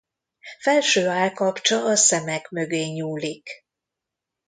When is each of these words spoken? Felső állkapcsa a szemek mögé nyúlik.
Felső 0.59 1.07
állkapcsa 1.07 1.85
a 1.85 1.95
szemek 1.95 2.49
mögé 2.49 2.85
nyúlik. 2.85 3.49